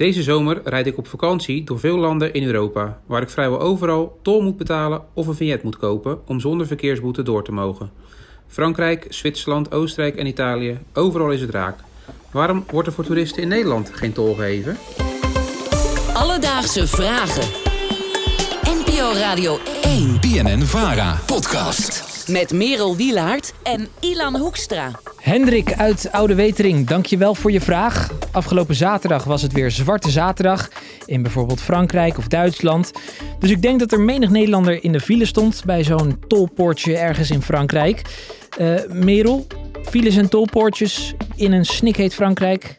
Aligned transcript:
Deze 0.00 0.22
zomer 0.22 0.60
rijd 0.64 0.86
ik 0.86 0.98
op 0.98 1.06
vakantie 1.06 1.64
door 1.64 1.78
veel 1.78 1.96
landen 1.96 2.32
in 2.32 2.44
Europa, 2.44 3.00
waar 3.06 3.22
ik 3.22 3.30
vrijwel 3.30 3.60
overal 3.60 4.18
tol 4.22 4.40
moet 4.42 4.56
betalen 4.56 5.02
of 5.14 5.26
een 5.26 5.34
vignet 5.34 5.62
moet 5.62 5.76
kopen 5.76 6.18
om 6.26 6.40
zonder 6.40 6.66
verkeersboete 6.66 7.22
door 7.22 7.44
te 7.44 7.52
mogen. 7.52 7.90
Frankrijk, 8.46 9.06
Zwitserland, 9.08 9.72
Oostenrijk 9.72 10.16
en 10.16 10.26
Italië, 10.26 10.78
overal 10.94 11.30
is 11.30 11.40
het 11.40 11.50
raak. 11.50 11.78
Waarom 12.30 12.64
wordt 12.70 12.88
er 12.88 12.94
voor 12.94 13.04
toeristen 13.04 13.42
in 13.42 13.48
Nederland 13.48 13.90
geen 13.94 14.12
tol 14.12 14.34
gegeven? 14.34 14.76
Alledaagse 16.12 16.86
vragen. 16.86 17.48
NPO 18.62 19.12
Radio 19.12 19.58
1 19.82 20.20
BNN 20.20 20.62
Vara 20.62 21.18
podcast. 21.26 22.26
met 22.28 22.52
Merel 22.52 22.96
Wielaert 22.96 23.54
en 23.62 23.88
Ilan 24.00 24.36
Hoekstra. 24.36 24.90
Hendrik 25.20 25.72
uit 25.72 26.08
Oude 26.12 26.34
Wetering, 26.34 26.86
dankjewel 26.86 27.34
voor 27.34 27.52
je 27.52 27.60
vraag. 27.60 28.10
Afgelopen 28.32 28.74
zaterdag 28.74 29.24
was 29.24 29.42
het 29.42 29.52
weer 29.52 29.70
Zwarte 29.70 30.10
Zaterdag 30.10 30.68
in 31.06 31.22
bijvoorbeeld 31.22 31.60
Frankrijk 31.60 32.18
of 32.18 32.28
Duitsland. 32.28 32.92
Dus 33.38 33.50
ik 33.50 33.62
denk 33.62 33.78
dat 33.78 33.92
er 33.92 34.00
menig 34.00 34.30
Nederlander 34.30 34.84
in 34.84 34.92
de 34.92 35.00
file 35.00 35.24
stond 35.24 35.62
bij 35.64 35.84
zo'n 35.84 36.18
tolpoortje 36.28 36.96
ergens 36.96 37.30
in 37.30 37.42
Frankrijk. 37.42 38.02
Eh 38.58 38.74
Merel, 38.88 39.46
files 39.82 40.16
en 40.16 40.28
tolpoortjes 40.28 41.14
in 41.34 41.52
een 41.52 41.64
snikheet 41.64 42.14
Frankrijk. 42.14 42.74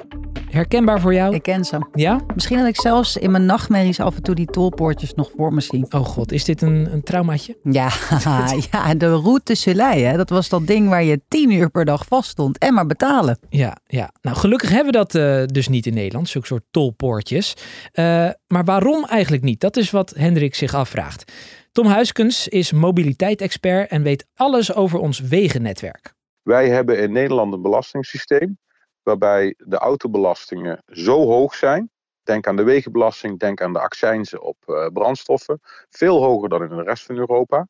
Herkenbaar 0.52 1.02
voor 1.02 1.14
jou? 1.14 1.36
Ik 1.36 1.42
ken 1.42 1.66
ze. 1.66 1.80
Ja? 1.94 2.20
Misschien 2.34 2.58
dat 2.58 2.68
ik 2.68 2.82
zelfs 2.82 3.18
in 3.18 3.32
mijn 3.32 3.46
nachtmerries 3.46 4.00
af 4.00 4.16
en 4.16 4.24
toe 4.24 4.36
die 4.36 4.46
tolpoortjes 4.46 5.14
nog 5.14 5.32
voor 5.36 5.54
me 5.54 5.62
zie. 5.62 5.86
Oh 5.90 6.06
god, 6.06 6.32
is 6.32 6.44
dit 6.44 6.62
een, 6.62 6.94
een 6.94 7.04
traumaatje? 7.04 7.58
Ja, 7.64 7.90
ja 8.72 8.96
de 8.96 9.10
route 9.10 9.42
de 9.44 9.56
Soleil, 9.56 10.06
hè? 10.06 10.18
dat 10.18 10.30
was 10.30 10.50
dat 10.50 10.68
ding 10.68 10.90
waar 10.90 11.04
je 11.04 11.22
tien 11.28 11.52
uur 11.52 11.70
per 11.70 11.86
dag 11.86 12.06
vast 12.06 12.30
stond 12.30 12.58
en 12.58 12.74
maar 12.74 12.86
betalen. 12.86 13.40
Ja, 13.50 13.78
ja. 13.86 14.14
Nou, 14.22 14.38
gelukkig 14.38 14.70
hebben 14.70 14.92
we 14.92 14.98
dat 14.98 15.16
eh, 15.16 15.46
dus 15.46 15.68
niet 15.68 15.86
in 15.86 15.94
Nederland, 15.94 16.30
zulke 16.30 16.48
soort 16.48 16.64
tolpoortjes. 16.72 17.54
Eh, 17.92 18.30
maar 18.48 18.64
waarom 18.64 19.06
eigenlijk 19.06 19.44
niet? 19.44 19.60
Dat 19.60 19.78
is 19.78 19.92
wat 19.92 20.14
Hendrik 20.16 20.56
zich 20.56 20.74
afvraagt. 20.74 21.32
Tom 21.72 21.86
Huiskens 21.86 22.48
is 22.48 22.72
mobiliteit-expert 22.72 23.90
en 23.90 24.04
weet 24.04 24.26
alles 24.36 24.74
over 24.74 25.00
ons 25.00 25.20
wegennetwerk. 25.20 26.14
Wij 26.42 26.70
hebben 26.70 27.00
in 27.00 27.12
Nederland 27.12 27.54
een 27.54 27.62
belastingssysteem 27.62 28.58
waarbij 29.04 29.56
de 29.58 29.78
autobelastingen 29.78 30.84
zo 30.88 31.26
hoog 31.26 31.56
zijn. 31.56 31.90
Denk 32.24 32.48
aan 32.48 32.56
de 32.56 32.64
wegenbelasting, 32.64 33.40
denk 33.40 33.62
aan 33.62 33.74
de 33.74 33.80
accijnzen 33.80 34.42
op 34.42 34.58
uh, 34.66 34.88
brandstoffen. 34.88 35.60
Veel 35.90 36.24
hoger 36.24 36.50
dan 36.50 36.64
in 36.64 36.76
de 36.76 36.84
rest 36.84 37.06
van 37.06 37.18
Europa. 37.18 37.68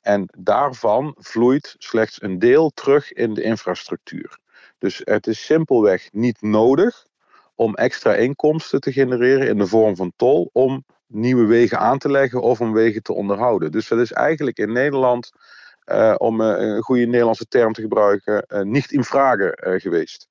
En 0.00 0.28
daarvan 0.38 1.14
vloeit 1.18 1.74
slechts 1.78 2.22
een 2.22 2.38
deel 2.38 2.70
terug 2.70 3.12
in 3.12 3.34
de 3.34 3.42
infrastructuur. 3.42 4.38
Dus 4.78 5.00
het 5.04 5.26
is 5.26 5.44
simpelweg 5.44 6.08
niet 6.12 6.42
nodig 6.42 7.06
om 7.54 7.74
extra 7.74 8.14
inkomsten 8.14 8.80
te 8.80 8.92
genereren 8.92 9.48
in 9.48 9.58
de 9.58 9.66
vorm 9.66 9.96
van 9.96 10.12
tol 10.16 10.50
om 10.52 10.84
nieuwe 11.06 11.44
wegen 11.44 11.78
aan 11.78 11.98
te 11.98 12.10
leggen 12.10 12.40
of 12.40 12.60
om 12.60 12.72
wegen 12.72 13.02
te 13.02 13.12
onderhouden. 13.12 13.72
Dus 13.72 13.88
dat 13.88 13.98
is 13.98 14.12
eigenlijk 14.12 14.58
in 14.58 14.72
Nederland, 14.72 15.30
uh, 15.86 16.14
om 16.16 16.40
uh, 16.40 16.54
een 16.58 16.82
goede 16.82 17.06
Nederlandse 17.06 17.48
term 17.48 17.72
te 17.72 17.80
gebruiken, 17.80 18.46
niet 18.70 18.92
in 18.92 19.04
vragen 19.04 19.80
geweest. 19.80 20.27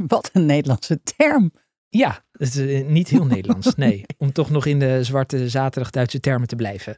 Wat 0.06 0.30
een 0.32 0.46
Nederlandse 0.46 1.00
term. 1.16 1.52
Ja, 1.88 2.24
het 2.32 2.54
is 2.54 2.82
niet 2.86 3.08
heel 3.08 3.24
Nederlands, 3.24 3.74
nee. 3.86 4.04
Om 4.18 4.32
toch 4.32 4.50
nog 4.50 4.66
in 4.66 4.78
de 4.78 5.04
zwarte 5.04 5.48
zaterdag 5.48 5.90
Duitse 5.90 6.20
termen 6.20 6.48
te 6.48 6.56
blijven. 6.56 6.96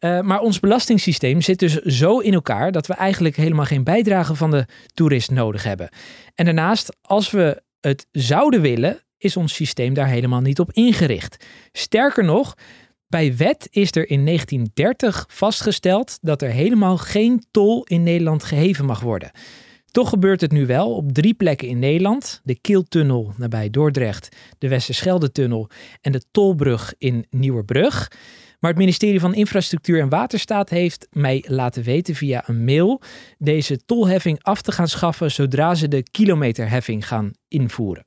Uh, 0.00 0.20
maar 0.20 0.40
ons 0.40 0.60
belastingssysteem 0.60 1.40
zit 1.40 1.58
dus 1.58 1.74
zo 1.76 2.18
in 2.18 2.34
elkaar 2.34 2.72
dat 2.72 2.86
we 2.86 2.94
eigenlijk 2.94 3.36
helemaal 3.36 3.64
geen 3.64 3.84
bijdrage 3.84 4.34
van 4.34 4.50
de 4.50 4.66
toerist 4.94 5.30
nodig 5.30 5.62
hebben. 5.62 5.88
En 6.34 6.44
daarnaast, 6.44 6.96
als 7.00 7.30
we 7.30 7.62
het 7.80 8.06
zouden 8.10 8.60
willen, 8.60 9.02
is 9.16 9.36
ons 9.36 9.54
systeem 9.54 9.94
daar 9.94 10.08
helemaal 10.08 10.40
niet 10.40 10.60
op 10.60 10.72
ingericht. 10.72 11.44
Sterker 11.72 12.24
nog, 12.24 12.54
bij 13.08 13.36
wet 13.36 13.68
is 13.70 13.90
er 13.90 14.10
in 14.10 14.24
1930 14.24 15.24
vastgesteld 15.28 16.18
dat 16.20 16.42
er 16.42 16.50
helemaal 16.50 16.96
geen 16.96 17.44
tol 17.50 17.84
in 17.84 18.02
Nederland 18.02 18.44
geheven 18.44 18.84
mag 18.84 19.00
worden. 19.00 19.30
Toch 19.90 20.08
gebeurt 20.08 20.40
het 20.40 20.52
nu 20.52 20.66
wel 20.66 20.94
op 20.94 21.12
drie 21.12 21.34
plekken 21.34 21.68
in 21.68 21.78
Nederland. 21.78 22.40
De 22.44 22.58
Kieltunnel 22.60 23.32
nabij 23.36 23.70
Dordrecht, 23.70 24.36
de 24.58 24.68
Westerschelde-tunnel 24.68 25.68
en 26.00 26.12
de 26.12 26.22
Tolbrug 26.30 26.94
in 26.98 27.26
Nieuwerbrug. 27.30 28.10
Maar 28.60 28.70
het 28.70 28.78
ministerie 28.78 29.20
van 29.20 29.34
Infrastructuur 29.34 30.00
en 30.00 30.08
Waterstaat 30.08 30.70
heeft 30.70 31.08
mij 31.10 31.44
laten 31.46 31.82
weten 31.82 32.14
via 32.14 32.48
een 32.48 32.64
mail 32.64 33.02
deze 33.38 33.84
tolheffing 33.84 34.42
af 34.42 34.62
te 34.62 34.72
gaan 34.72 34.88
schaffen 34.88 35.30
zodra 35.30 35.74
ze 35.74 35.88
de 35.88 36.02
kilometerheffing 36.10 37.06
gaan 37.06 37.32
invoeren. 37.48 38.04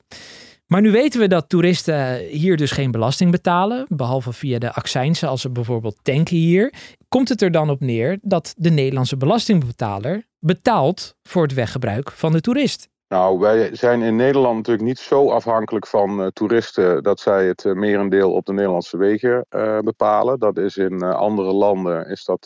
Maar 0.71 0.81
nu 0.81 0.91
weten 0.91 1.19
we 1.19 1.27
dat 1.27 1.49
toeristen 1.49 2.17
hier 2.17 2.57
dus 2.57 2.71
geen 2.71 2.91
belasting 2.91 3.31
betalen, 3.31 3.85
behalve 3.89 4.33
via 4.33 4.59
de 4.59 4.73
accijnsen 4.73 5.29
als 5.29 5.41
ze 5.41 5.49
bijvoorbeeld 5.49 5.97
tanken 6.01 6.35
hier. 6.35 6.73
Komt 7.07 7.29
het 7.29 7.41
er 7.41 7.51
dan 7.51 7.69
op 7.69 7.79
neer 7.79 8.19
dat 8.21 8.53
de 8.57 8.69
Nederlandse 8.69 9.17
belastingbetaler 9.17 10.27
betaalt 10.39 11.15
voor 11.23 11.43
het 11.43 11.53
weggebruik 11.53 12.11
van 12.11 12.31
de 12.31 12.41
toerist? 12.41 12.89
Nou, 13.11 13.39
wij 13.39 13.75
zijn 13.75 14.01
in 14.01 14.16
Nederland 14.16 14.55
natuurlijk 14.55 14.88
niet 14.88 14.99
zo 14.99 15.29
afhankelijk 15.29 15.88
van 15.88 16.22
uh, 16.22 16.27
toeristen 16.27 17.03
dat 17.03 17.19
zij 17.19 17.45
het 17.47 17.63
uh, 17.63 17.73
merendeel 17.73 18.33
op 18.33 18.45
de 18.45 18.53
Nederlandse 18.53 18.97
wegen 18.97 19.45
uh, 19.49 19.79
bepalen. 19.79 20.39
Dat 20.39 20.57
is 20.57 20.77
in 20.77 21.01
andere 21.03 21.51
landen, 21.53 22.07
is 22.07 22.25
dat 22.25 22.45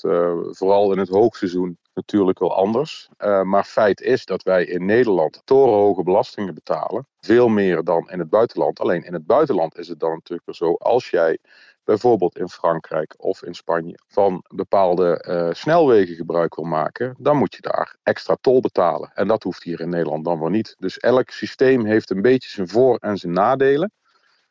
vooral 0.50 0.92
in 0.92 0.98
het 0.98 1.10
hoogseizoen 1.10 1.78
natuurlijk 1.94 2.40
wel 2.40 2.56
anders. 2.56 3.10
maar 3.44 3.64
feit 3.64 4.02
is 4.02 4.26
dat 4.26 4.44
wij 4.44 4.66
in 4.66 4.86
Nederland 4.86 5.42
torenhoge 5.44 6.04
belastingen 6.04 6.54
betalen. 6.54 7.08
Veel 7.20 7.48
meer 7.48 7.84
dan 7.84 8.10
in 8.10 8.20
het 8.20 8.30
buitenland. 8.30 8.80
Alleen 8.80 9.04
in 9.04 9.14
het 9.14 9.26
buitenland 9.26 9.78
is 9.78 9.88
het 9.88 10.00
dan 10.00 10.12
natuurlijk 10.12 10.56
zo, 10.56 10.74
als 10.74 11.10
jij 11.10 11.38
bijvoorbeeld 11.86 12.38
in 12.38 12.50
Frankrijk 12.50 13.14
of 13.18 13.44
in 13.44 13.54
Spanje, 13.54 14.00
van 14.08 14.44
bepaalde 14.48 15.26
uh, 15.28 15.54
snelwegen 15.54 16.16
gebruik 16.16 16.56
wil 16.56 16.66
maken, 16.66 17.16
dan 17.18 17.38
moet 17.38 17.56
je 17.56 17.62
daar 17.62 17.96
extra 18.04 18.38
tol 18.42 18.62
betalen. 18.62 19.12
En 19.14 19.28
dat 19.28 19.44
hoeft 19.44 19.64
hier 19.64 19.80
in 19.82 19.90
Nederland 19.90 20.26
dan 20.26 20.40
weer 20.40 20.50
niet. 20.50 20.76
Dus 20.80 20.98
elk 20.98 21.30
systeem 21.30 21.86
heeft 21.86 22.10
een 22.10 22.22
beetje 22.22 22.50
zijn 22.50 22.68
voor- 22.68 22.98
en 22.98 23.18
zijn 23.18 23.34
nadelen. 23.34 23.92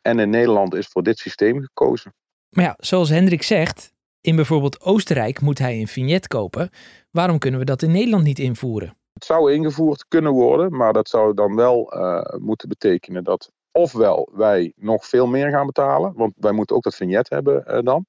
En 0.03 0.19
in 0.19 0.31
Nederland 0.31 0.75
is 0.75 0.87
voor 0.87 1.03
dit 1.03 1.19
systeem 1.19 1.61
gekozen. 1.61 2.15
Maar 2.51 2.65
ja, 2.65 2.75
zoals 2.79 3.09
Hendrik 3.09 3.43
zegt, 3.43 3.93
in 4.21 4.37
bijvoorbeeld 4.37 4.81
Oostenrijk 4.81 5.41
moet 5.41 5.59
hij 5.59 5.81
een 5.81 5.89
vignet 5.89 6.29
kopen. 6.29 6.71
Waarom 7.11 7.39
kunnen 7.39 7.61
we 7.61 7.67
dat 7.67 7.83
in 7.83 7.91
Nederland 7.91 8.25
niet 8.25 8.39
invoeren? 8.39 8.97
Het 9.13 9.25
zou 9.25 9.53
ingevoerd 9.53 10.09
kunnen 10.09 10.33
worden, 10.33 10.77
maar 10.77 10.93
dat 10.93 11.09
zou 11.09 11.35
dan 11.35 11.57
wel 11.57 11.97
uh, 11.97 12.21
moeten 12.39 12.69
betekenen 12.69 13.25
dat 13.25 13.53
ofwel 13.75 14.29
wij 14.33 14.73
nog 14.77 15.07
veel 15.07 15.27
meer 15.27 15.51
gaan 15.51 15.67
betalen, 15.67 16.13
want 16.17 16.33
wij 16.37 16.53
moeten 16.53 16.77
ook 16.77 16.83
dat 16.83 16.95
vignet 16.95 17.31
hebben 17.31 17.65
uh, 17.67 17.79
dan. 17.83 18.07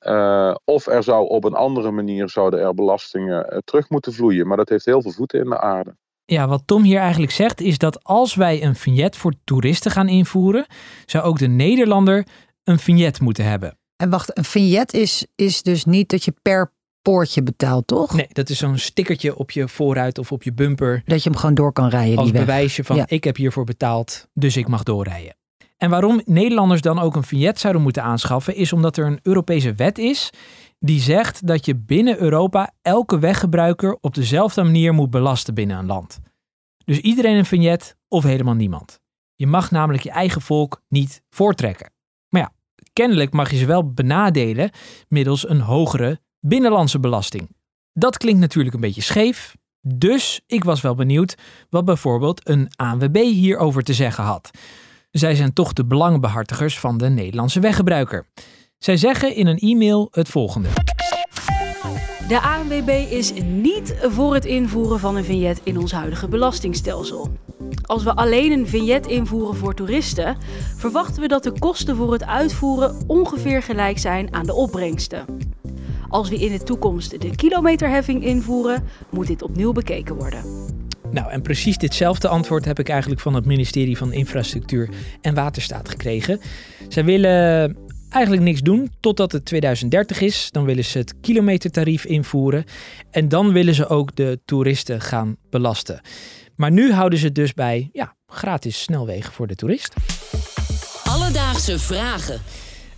Uh, 0.00 0.54
of 0.64 0.86
er 0.86 1.02
zou 1.02 1.28
op 1.28 1.44
een 1.44 1.54
andere 1.54 1.90
manier 1.90 2.28
zouden 2.28 2.60
er 2.60 2.74
belastingen 2.74 3.46
uh, 3.52 3.58
terug 3.64 3.88
moeten 3.88 4.12
vloeien. 4.12 4.46
Maar 4.46 4.56
dat 4.56 4.68
heeft 4.68 4.84
heel 4.84 5.02
veel 5.02 5.10
voeten 5.10 5.40
in 5.40 5.48
de 5.48 5.60
aarde. 5.60 5.96
Ja, 6.24 6.48
wat 6.48 6.62
Tom 6.66 6.82
hier 6.82 6.98
eigenlijk 6.98 7.32
zegt 7.32 7.60
is 7.60 7.78
dat 7.78 8.04
als 8.04 8.34
wij 8.34 8.62
een 8.62 8.74
vignet 8.74 9.16
voor 9.16 9.32
toeristen 9.44 9.90
gaan 9.90 10.08
invoeren, 10.08 10.66
zou 11.06 11.24
ook 11.24 11.38
de 11.38 11.48
Nederlander 11.48 12.26
een 12.64 12.78
vignet 12.78 13.20
moeten 13.20 13.44
hebben. 13.44 13.78
En 13.96 14.10
wacht, 14.10 14.38
een 14.38 14.44
vignet 14.44 14.92
is, 14.92 15.26
is 15.34 15.62
dus 15.62 15.84
niet 15.84 16.08
dat 16.08 16.24
je 16.24 16.34
per 16.42 16.72
poortje 17.04 17.42
betaalt, 17.42 17.86
toch? 17.86 18.14
Nee, 18.14 18.28
dat 18.32 18.48
is 18.48 18.58
zo'n 18.58 18.78
stickertje 18.78 19.36
op 19.36 19.50
je 19.50 19.68
voorruit 19.68 20.18
of 20.18 20.32
op 20.32 20.42
je 20.42 20.52
bumper. 20.52 21.02
Dat 21.04 21.22
je 21.22 21.30
hem 21.30 21.38
gewoon 21.38 21.54
door 21.54 21.72
kan 21.72 21.88
rijden. 21.88 22.18
Als 22.18 22.30
die 22.30 22.40
bewijsje 22.40 22.84
van 22.84 22.96
Ja. 22.96 23.04
ik 23.08 23.24
heb 23.24 23.36
hiervoor 23.36 23.64
betaald, 23.64 24.28
dus 24.32 24.56
ik 24.56 24.68
mag 24.68 24.82
doorrijden. 24.82 25.36
En 25.76 25.90
waarom 25.90 26.20
Nederlanders 26.24 26.80
dan 26.80 26.98
ook 26.98 27.16
een 27.16 27.22
vignet 27.22 27.60
zouden 27.60 27.82
moeten 27.82 28.02
aanschaffen, 28.02 28.56
is 28.56 28.72
omdat 28.72 28.96
er 28.96 29.06
een 29.06 29.18
Europese 29.22 29.74
wet 29.74 29.98
is 29.98 30.30
die 30.78 31.00
zegt 31.00 31.46
dat 31.46 31.66
je 31.66 31.76
binnen 31.76 32.20
Europa 32.20 32.72
elke 32.82 33.18
weggebruiker 33.18 33.98
op 34.00 34.14
dezelfde 34.14 34.62
manier 34.62 34.94
moet 34.94 35.10
belasten 35.10 35.54
binnen 35.54 35.78
een 35.78 35.86
land. 35.86 36.18
Dus 36.84 36.98
iedereen 36.98 37.36
een 37.36 37.44
vignet 37.44 37.96
of 38.08 38.24
helemaal 38.24 38.54
niemand. 38.54 39.00
Je 39.34 39.46
mag 39.46 39.70
namelijk 39.70 40.02
je 40.02 40.10
eigen 40.10 40.40
volk 40.40 40.82
niet 40.88 41.22
voortrekken. 41.30 41.92
Maar 42.28 42.40
ja, 42.40 42.52
kennelijk 42.92 43.32
mag 43.32 43.50
je 43.50 43.56
ze 43.56 43.66
wel 43.66 43.92
benadelen 43.92 44.70
middels 45.08 45.48
een 45.48 45.60
hogere 45.60 46.20
binnenlandse 46.46 47.00
belasting. 47.00 47.48
Dat 47.92 48.16
klinkt 48.16 48.40
natuurlijk 48.40 48.74
een 48.74 48.80
beetje 48.80 49.02
scheef, 49.02 49.56
dus 49.80 50.40
ik 50.46 50.64
was 50.64 50.80
wel 50.80 50.94
benieuwd 50.94 51.34
wat 51.70 51.84
bijvoorbeeld 51.84 52.48
een 52.48 52.68
ANWB 52.76 53.16
hierover 53.16 53.82
te 53.82 53.94
zeggen 53.94 54.24
had. 54.24 54.50
Zij 55.10 55.34
zijn 55.34 55.52
toch 55.52 55.72
de 55.72 55.84
belangenbehartigers 55.84 56.78
van 56.78 56.98
de 56.98 57.08
Nederlandse 57.08 57.60
weggebruiker. 57.60 58.26
Zij 58.78 58.96
zeggen 58.96 59.34
in 59.34 59.46
een 59.46 59.58
e-mail 59.58 60.08
het 60.10 60.28
volgende. 60.28 60.68
De 62.28 62.40
ANWB 62.40 62.88
is 63.10 63.32
niet 63.42 63.96
voor 64.02 64.34
het 64.34 64.44
invoeren 64.44 65.00
van 65.00 65.16
een 65.16 65.24
vignet 65.24 65.60
in 65.62 65.78
ons 65.78 65.92
huidige 65.92 66.28
belastingstelsel. 66.28 67.32
Als 67.82 68.02
we 68.02 68.14
alleen 68.14 68.52
een 68.52 68.66
vignet 68.66 69.06
invoeren 69.06 69.56
voor 69.56 69.74
toeristen, 69.74 70.36
verwachten 70.76 71.22
we 71.22 71.28
dat 71.28 71.42
de 71.42 71.58
kosten 71.58 71.96
voor 71.96 72.12
het 72.12 72.24
uitvoeren 72.24 72.96
ongeveer 73.06 73.62
gelijk 73.62 73.98
zijn 73.98 74.34
aan 74.34 74.46
de 74.46 74.54
opbrengsten. 74.54 75.24
Als 76.14 76.28
we 76.28 76.36
in 76.36 76.52
de 76.52 76.62
toekomst 76.62 77.20
de 77.20 77.36
kilometerheffing 77.36 78.24
invoeren, 78.24 78.84
moet 79.10 79.26
dit 79.26 79.42
opnieuw 79.42 79.72
bekeken 79.72 80.14
worden. 80.14 80.44
Nou, 81.10 81.30
en 81.30 81.42
precies 81.42 81.78
ditzelfde 81.78 82.28
antwoord 82.28 82.64
heb 82.64 82.78
ik 82.78 82.88
eigenlijk 82.88 83.20
van 83.20 83.34
het 83.34 83.44
ministerie 83.44 83.96
van 83.96 84.12
Infrastructuur 84.12 84.88
en 85.20 85.34
Waterstaat 85.34 85.88
gekregen. 85.88 86.40
Zij 86.88 87.04
willen 87.04 87.76
eigenlijk 88.08 88.44
niks 88.44 88.60
doen 88.60 88.90
totdat 89.00 89.32
het 89.32 89.44
2030 89.44 90.20
is. 90.20 90.48
Dan 90.50 90.64
willen 90.64 90.84
ze 90.84 90.98
het 90.98 91.20
kilometertarief 91.20 92.04
invoeren. 92.04 92.64
En 93.10 93.28
dan 93.28 93.52
willen 93.52 93.74
ze 93.74 93.88
ook 93.88 94.16
de 94.16 94.40
toeristen 94.44 95.00
gaan 95.00 95.36
belasten. 95.50 96.00
Maar 96.56 96.70
nu 96.70 96.92
houden 96.92 97.18
ze 97.18 97.24
het 97.24 97.34
dus 97.34 97.54
bij 97.54 97.88
ja, 97.92 98.16
gratis 98.26 98.82
snelwegen 98.82 99.32
voor 99.32 99.46
de 99.46 99.54
toerist. 99.54 99.94
Alledaagse 101.04 101.78
vragen. 101.78 102.40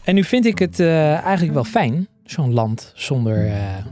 En 0.04 0.14
nu 0.14 0.24
vind 0.24 0.46
ik 0.46 0.58
het 0.58 0.80
eh, 0.80 1.12
eigenlijk 1.12 1.54
wel 1.54 1.64
fijn, 1.64 2.08
zo'n 2.26 2.52
land 2.52 2.92
zonder 2.94 3.46
eh, 3.46 3.76
Ik 3.78 3.84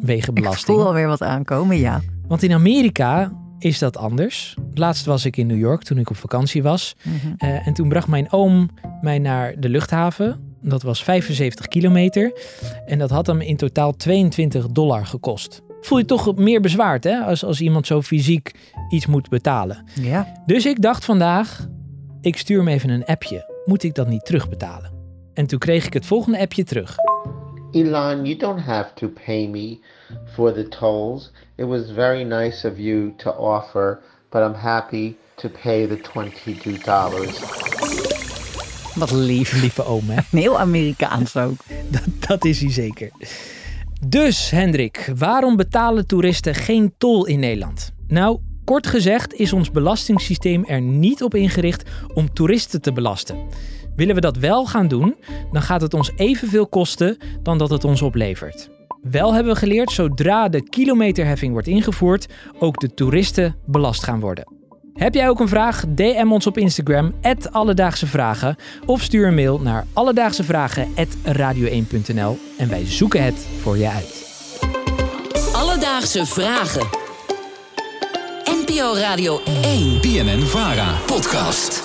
wegenbelasting. 0.00 0.76
voel 0.76 0.86
alweer 0.86 1.06
wat 1.06 1.22
aankomen, 1.22 1.76
ja. 1.76 2.00
Want 2.26 2.42
in 2.42 2.52
Amerika 2.52 3.32
is 3.58 3.78
dat 3.78 3.96
anders. 3.96 4.56
Laatst 4.74 5.04
was 5.06 5.24
ik 5.24 5.36
in 5.36 5.46
New 5.46 5.58
York 5.58 5.82
toen 5.82 5.98
ik 5.98 6.10
op 6.10 6.16
vakantie 6.16 6.62
was. 6.62 6.96
Mhm. 7.02 7.16
Eh, 7.36 7.66
en 7.66 7.72
toen 7.72 7.88
bracht 7.88 8.08
mijn 8.08 8.32
oom 8.32 8.68
mij 9.00 9.18
naar 9.18 9.54
de 9.58 9.68
luchthaven. 9.68 10.50
Dat 10.62 10.82
was 10.82 11.04
75 11.04 11.68
kilometer. 11.68 12.32
En 12.86 12.98
dat 12.98 13.10
had 13.10 13.26
hem 13.26 13.40
in 13.40 13.56
totaal 13.56 13.96
22 13.96 14.66
dollar 14.66 15.06
gekost. 15.06 15.62
Voel 15.80 15.98
je 15.98 16.04
toch 16.04 16.36
meer 16.36 16.60
bezwaard 16.60 17.04
hè? 17.04 17.18
Als, 17.18 17.44
als 17.44 17.60
iemand 17.60 17.86
zo 17.86 18.02
fysiek 18.02 18.54
iets 18.88 19.06
moet 19.06 19.28
betalen. 19.28 19.84
Ja. 20.00 20.32
Dus 20.46 20.66
ik 20.66 20.82
dacht 20.82 21.04
vandaag, 21.04 21.68
ik 22.20 22.36
stuur 22.36 22.58
hem 22.58 22.68
even 22.68 22.90
een 22.90 23.04
appje. 23.04 23.62
Moet 23.64 23.82
ik 23.82 23.94
dat 23.94 24.08
niet 24.08 24.24
terugbetalen? 24.24 24.90
En 25.34 25.46
toen 25.46 25.58
kreeg 25.58 25.86
ik 25.86 25.92
het 25.92 26.06
volgende 26.06 26.38
appje 26.38 26.64
terug. 26.64 26.96
Elon, 27.74 28.26
you 28.26 28.36
don't 28.36 28.60
have 28.60 28.94
to 28.94 29.08
pay 29.08 29.46
me 29.46 29.80
for 30.34 30.52
the 30.52 30.64
tolls. 30.68 31.30
It 31.56 31.64
was 31.64 31.90
very 31.90 32.24
nice 32.24 32.68
of 32.68 32.78
you 32.78 33.14
to 33.16 33.30
offer, 33.30 34.02
but 34.30 34.42
I'm 34.42 34.54
happy 34.54 35.16
to 35.36 35.48
pay 35.48 35.86
the 35.86 35.96
$22. 35.96 36.82
Wat 38.94 39.10
lief. 39.10 39.60
Lieve 39.60 39.84
oom, 39.84 40.08
hè? 40.08 40.20
Heel 40.30 40.58
Amerikaans 40.58 41.36
ook. 41.36 41.56
Dat, 41.90 42.28
dat 42.28 42.44
is 42.44 42.60
hij 42.60 42.70
zeker. 42.70 43.10
Dus, 44.06 44.50
Hendrik, 44.50 45.12
waarom 45.16 45.56
betalen 45.56 46.06
toeristen 46.06 46.54
geen 46.54 46.94
tol 46.98 47.26
in 47.26 47.38
Nederland? 47.38 47.92
Nou, 48.06 48.38
kort 48.64 48.86
gezegd 48.86 49.34
is 49.34 49.52
ons 49.52 49.70
belastingssysteem 49.70 50.64
er 50.64 50.80
niet 50.80 51.22
op 51.22 51.34
ingericht 51.34 51.90
om 52.14 52.32
toeristen 52.32 52.82
te 52.82 52.92
belasten. 52.92 53.36
Willen 53.96 54.14
we 54.14 54.20
dat 54.20 54.36
wel 54.36 54.66
gaan 54.66 54.88
doen, 54.88 55.14
dan 55.52 55.62
gaat 55.62 55.80
het 55.80 55.94
ons 55.94 56.10
evenveel 56.16 56.66
kosten 56.66 57.16
dan 57.42 57.58
dat 57.58 57.70
het 57.70 57.84
ons 57.84 58.02
oplevert. 58.02 58.70
Wel 59.02 59.34
hebben 59.34 59.52
we 59.52 59.58
geleerd, 59.58 59.90
zodra 59.90 60.48
de 60.48 60.62
kilometerheffing 60.62 61.52
wordt 61.52 61.68
ingevoerd, 61.68 62.26
ook 62.58 62.80
de 62.80 62.94
toeristen 62.94 63.56
belast 63.66 64.02
gaan 64.02 64.20
worden. 64.20 64.60
Heb 64.94 65.14
jij 65.14 65.28
ook 65.28 65.40
een 65.40 65.48
vraag? 65.48 65.84
DM 65.88 66.28
ons 66.30 66.46
op 66.46 66.58
Instagram, 66.58 67.14
Alledaagse 67.50 68.06
Vragen. 68.06 68.56
Of 68.86 69.02
stuur 69.02 69.26
een 69.26 69.34
mail 69.34 69.60
naar 69.60 69.86
alledaagsevragen.radio1.nl 69.92 72.38
en 72.58 72.68
wij 72.68 72.86
zoeken 72.86 73.24
het 73.24 73.46
voor 73.60 73.78
je 73.78 73.88
uit. 73.88 74.30
Alledaagse 75.52 76.26
vragen. 76.26 77.01
NPO 78.72 78.92
Radio 78.94 79.40
1. 79.64 80.00
BNN 80.00 80.42
Vara 80.44 80.98
Podcast. 81.06 81.82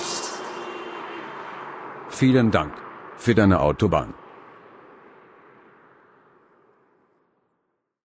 Vielen 2.08 2.50
Dank 2.50 2.72
für 3.18 3.34
deine 3.34 3.60
Autobahn. 3.60 4.14